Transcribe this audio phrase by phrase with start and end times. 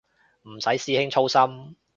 [0.47, 1.75] 唔使師兄操心